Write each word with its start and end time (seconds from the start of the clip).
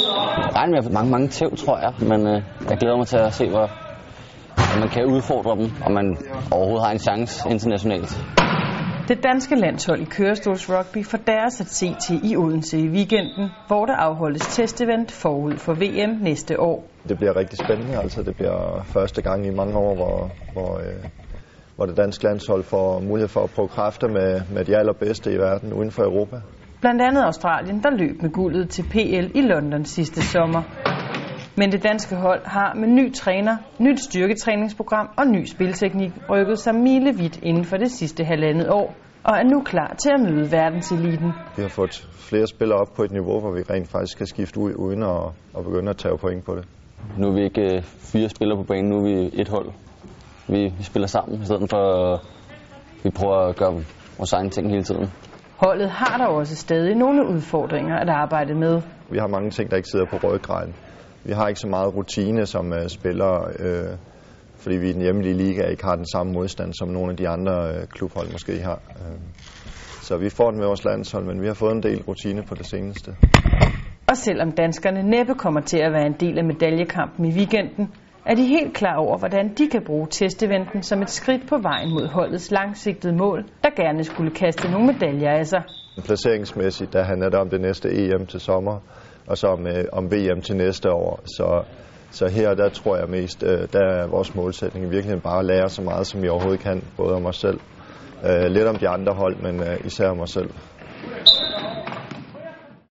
Jeg 0.00 0.56
regner 0.56 0.70
med 0.70 0.86
at 0.86 0.92
mange, 0.92 1.10
mange 1.10 1.28
tæv, 1.28 1.56
tror 1.56 1.78
jeg, 1.78 1.92
men 2.08 2.26
øh, 2.26 2.42
jeg 2.70 2.78
glæder 2.78 2.96
mig 2.96 3.06
til 3.06 3.16
at 3.16 3.32
se, 3.34 3.48
hvor 3.48 3.70
om 4.74 4.78
man 4.80 4.88
kan 4.88 5.04
udfordre 5.06 5.56
dem, 5.60 5.70
og 5.84 5.92
man 5.92 6.16
overhovedet 6.50 6.84
har 6.84 6.92
en 6.92 6.98
chance 6.98 7.50
internationalt. 7.50 8.12
Det 9.08 9.24
danske 9.24 9.54
landshold 9.54 10.00
i 10.00 10.04
kørestolsrugby 10.04 11.04
får 11.04 11.18
deres 11.18 11.60
at 11.60 11.66
se 11.66 11.94
til 12.06 12.30
i 12.32 12.36
Odense 12.36 12.78
i 12.78 12.88
weekenden, 12.88 13.50
hvor 13.66 13.86
der 13.86 13.94
afholdes 13.94 14.46
testevent 14.56 15.12
forud 15.12 15.56
for 15.56 15.74
VM 15.74 16.22
næste 16.22 16.60
år. 16.60 16.84
Det 17.08 17.16
bliver 17.16 17.36
rigtig 17.36 17.58
spændende. 17.58 17.98
Altså, 17.98 18.22
det 18.22 18.36
bliver 18.36 18.82
første 18.82 19.22
gang 19.22 19.46
i 19.46 19.50
mange 19.50 19.78
år, 19.78 19.94
hvor, 19.94 20.30
hvor, 20.52 20.78
øh, 20.78 21.04
hvor 21.76 21.86
det 21.86 21.96
danske 21.96 22.24
landshold 22.24 22.62
får 22.62 23.00
mulighed 23.00 23.28
for 23.28 23.40
at 23.40 23.50
prøve 23.50 23.68
kræfter 23.68 24.08
med, 24.08 24.40
med 24.54 24.64
de 24.64 24.76
allerbedste 24.76 25.32
i 25.32 25.36
verden 25.36 25.72
uden 25.72 25.90
for 25.90 26.02
Europa. 26.02 26.36
Blandt 26.80 27.02
andet 27.02 27.22
Australien, 27.22 27.82
der 27.82 27.90
løb 27.90 28.22
med 28.22 28.30
guldet 28.30 28.68
til 28.70 28.82
PL 28.82 29.38
i 29.38 29.40
London 29.40 29.84
sidste 29.84 30.22
sommer. 30.22 30.62
Men 31.56 31.72
det 31.72 31.82
danske 31.82 32.16
hold 32.16 32.46
har 32.46 32.74
med 32.74 32.88
ny 32.88 33.12
træner, 33.12 33.56
nyt 33.78 34.00
styrketræningsprogram 34.00 35.08
og 35.18 35.26
ny 35.26 35.44
spilteknik 35.44 36.12
rykket 36.30 36.58
sig 36.58 36.74
milevidt 36.74 37.40
inden 37.42 37.64
for 37.64 37.76
det 37.76 37.90
sidste 37.90 38.24
halvandet 38.24 38.70
år 38.70 38.94
og 39.24 39.36
er 39.36 39.42
nu 39.42 39.62
klar 39.62 39.94
til 40.02 40.10
at 40.14 40.20
møde 40.20 40.52
verdenseliten. 40.52 41.34
Vi 41.56 41.62
har 41.62 41.68
fået 41.68 42.08
flere 42.12 42.46
spillere 42.46 42.78
op 42.78 42.92
på 42.96 43.02
et 43.02 43.10
niveau, 43.10 43.40
hvor 43.40 43.52
vi 43.52 43.62
rent 43.70 43.88
faktisk 43.88 44.18
kan 44.18 44.26
skifte 44.26 44.60
ud 44.60 44.72
uden 44.74 45.02
at, 45.02 45.22
at 45.58 45.64
begynde 45.64 45.90
at 45.90 45.96
tage 45.96 46.18
point 46.18 46.44
på 46.44 46.54
det. 46.56 46.64
Nu 47.18 47.28
er 47.28 47.32
vi 47.34 47.44
ikke 47.44 47.76
øh, 47.76 47.82
fire 47.82 48.28
spillere 48.28 48.58
på 48.58 48.64
banen, 48.64 48.90
nu 48.90 48.96
er 48.96 49.02
vi 49.02 49.30
et 49.32 49.48
hold. 49.48 49.68
Vi, 50.48 50.72
vi 50.78 50.82
spiller 50.82 51.06
sammen, 51.06 51.42
i 51.42 51.44
stedet 51.44 51.70
for 51.70 52.12
at 52.14 52.20
vi 53.04 53.10
prøver 53.10 53.36
at 53.36 53.56
gøre 53.56 53.72
vores 54.18 54.32
egne 54.32 54.50
ting 54.50 54.70
hele 54.70 54.82
tiden. 54.82 55.10
Holdet 55.66 55.90
har 55.90 56.18
der 56.18 56.26
også 56.26 56.56
stadig 56.56 56.94
nogle 56.94 57.28
udfordringer 57.28 57.96
at 57.96 58.08
arbejde 58.08 58.54
med. 58.54 58.82
Vi 59.10 59.18
har 59.18 59.26
mange 59.26 59.50
ting, 59.50 59.70
der 59.70 59.76
ikke 59.76 59.88
sidder 59.88 60.06
på 60.06 60.16
ryggraden. 60.16 60.74
Vi 61.24 61.32
har 61.32 61.48
ikke 61.48 61.60
så 61.60 61.68
meget 61.68 61.94
rutine 61.96 62.46
som 62.46 62.72
uh, 62.72 62.86
spillere, 62.88 63.38
øh, 63.58 63.96
fordi 64.56 64.76
vi 64.76 64.90
i 64.90 64.92
den 64.92 65.02
hjemlige 65.02 65.34
liga 65.34 65.62
ikke 65.62 65.84
har 65.84 65.96
den 65.96 66.06
samme 66.06 66.32
modstand, 66.32 66.72
som 66.74 66.88
nogle 66.88 67.10
af 67.10 67.16
de 67.16 67.28
andre 67.28 67.68
øh, 67.68 67.86
klubhold 67.86 68.32
måske 68.32 68.60
har. 68.62 68.80
Øh, 68.90 69.18
så 70.02 70.16
vi 70.16 70.30
får 70.30 70.50
den 70.50 70.58
med 70.58 70.66
vores 70.66 70.84
landshold, 70.84 71.24
men 71.26 71.40
vi 71.42 71.46
har 71.46 71.54
fået 71.54 71.72
en 71.72 71.82
del 71.82 72.02
rutine 72.02 72.42
på 72.42 72.54
det 72.54 72.66
seneste. 72.66 73.10
Og 74.10 74.16
selvom 74.16 74.52
danskerne 74.52 75.02
næppe 75.02 75.34
kommer 75.34 75.60
til 75.60 75.78
at 75.78 75.92
være 75.92 76.06
en 76.06 76.16
del 76.20 76.38
af 76.38 76.44
medaljekampen 76.44 77.24
i 77.24 77.32
weekenden, 77.38 77.88
er 78.30 78.34
de 78.34 78.46
helt 78.46 78.74
klar 78.74 78.96
over, 78.96 79.18
hvordan 79.18 79.54
de 79.58 79.68
kan 79.68 79.82
bruge 79.86 80.06
testeventen 80.10 80.82
som 80.82 81.02
et 81.02 81.10
skridt 81.10 81.48
på 81.48 81.58
vejen 81.62 81.90
mod 81.90 82.06
holdets 82.08 82.50
langsigtede 82.50 83.16
mål, 83.16 83.44
der 83.62 83.70
gerne 83.70 84.04
skulle 84.04 84.30
kaste 84.30 84.70
nogle 84.70 84.86
medaljer 84.86 85.30
af 85.30 85.46
sig. 85.46 85.62
Placeringsmæssigt, 86.04 86.92
der 86.92 87.02
handler 87.02 87.28
det 87.28 87.38
om 87.38 87.50
det 87.50 87.60
næste 87.60 87.88
EM 87.92 88.26
til 88.26 88.40
sommer, 88.40 88.78
og 89.26 89.38
så 89.38 89.46
om, 89.46 89.66
øh, 89.66 89.84
om 89.92 90.12
VM 90.12 90.40
til 90.40 90.56
næste 90.56 90.92
år. 90.92 91.20
Så, 91.24 91.62
så 92.10 92.28
her, 92.28 92.54
der 92.54 92.68
tror 92.68 92.96
jeg 92.96 93.08
mest, 93.08 93.42
øh, 93.42 93.68
der 93.72 93.84
er 93.84 94.06
vores 94.06 94.34
målsætning 94.34 94.86
i 94.86 94.88
virkeligheden 94.88 95.20
bare 95.20 95.38
at 95.38 95.44
lære 95.44 95.68
så 95.68 95.82
meget, 95.82 96.06
som 96.06 96.22
vi 96.22 96.28
overhovedet 96.28 96.60
kan, 96.60 96.82
både 96.96 97.14
om 97.14 97.26
os 97.26 97.36
selv, 97.36 97.60
øh, 98.24 98.50
lidt 98.50 98.66
om 98.66 98.76
de 98.76 98.88
andre 98.88 99.12
hold, 99.12 99.36
men 99.42 99.60
øh, 99.60 99.86
især 99.86 100.08
om 100.08 100.20
os 100.20 100.30
selv. 100.30 100.50